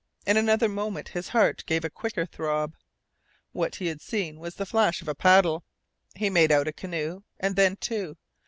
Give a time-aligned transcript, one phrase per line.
[0.25, 2.75] In another moment his heart gave a quicker throb.
[3.51, 5.63] What he had seen was the flash of a paddle.
[6.15, 8.17] He made out a canoe, and then two.